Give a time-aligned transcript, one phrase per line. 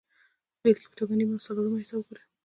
[0.03, 0.03] د
[0.63, 2.23] بېلګې په توګه نیم او څلورمه حصه وګورئ